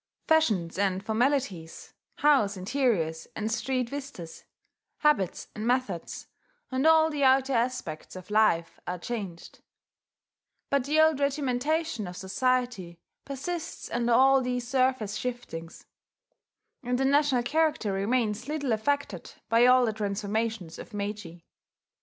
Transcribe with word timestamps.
Fashions 0.27 0.79
and 0.79 1.05
formalities, 1.05 1.93
house 2.15 2.57
interiors 2.57 3.27
and 3.35 3.51
street 3.51 3.87
vistas, 3.87 4.45
habits 5.01 5.49
and 5.53 5.67
methods, 5.67 6.25
and 6.71 6.87
all 6.87 7.11
the 7.11 7.23
outer 7.23 7.53
aspects 7.53 8.15
of 8.15 8.31
life 8.31 8.79
are 8.87 8.97
changed; 8.97 9.61
but 10.71 10.85
the 10.85 10.99
old 10.99 11.19
regimentation 11.19 12.07
of 12.07 12.17
society 12.17 12.99
persists 13.25 13.91
under 13.91 14.13
all 14.13 14.41
these 14.41 14.67
surface 14.67 15.17
shiftings; 15.17 15.85
and 16.81 16.97
the 16.97 17.05
national 17.05 17.43
character 17.43 17.93
remains 17.93 18.47
little 18.47 18.71
affected 18.71 19.33
by 19.49 19.67
all 19.67 19.85
the 19.85 19.93
transformations 19.93 20.79
of 20.79 20.95
Meiji. 20.95 21.45